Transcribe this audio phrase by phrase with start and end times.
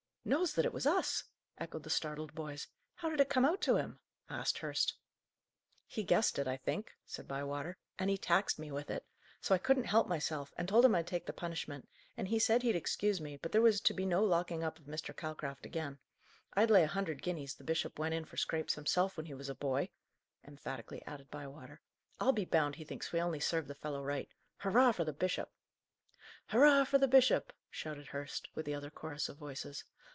[0.23, 1.23] "Knows that it was us!"
[1.57, 2.67] echoed the startled boys.
[2.93, 3.97] "How did it come out to him?"
[4.29, 4.93] asked Hurst.
[5.87, 9.03] "He guessed it, I think," said Bywater, "and he taxed me with it.
[9.41, 12.61] So I couldn't help myself, and told him I'd take the punishment; and he said
[12.61, 15.13] he'd excuse us, but there was to be no locking up of Mr.
[15.13, 15.97] Calcraft again.
[16.53, 19.49] I'd lay a hundred guineas the bishop went in for scrapes himself, when he was
[19.49, 19.89] a boy!"
[20.45, 21.81] emphatically added Bywater.
[22.19, 24.29] "I'll be bound he thinks we only served the fellow right.
[24.57, 25.51] Hurrah for the bishop!"
[26.49, 29.83] "Hurrah for the bishop!" shouted Hurst, with the other chorus of voices.